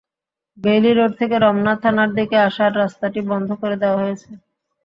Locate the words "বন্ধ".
3.31-3.49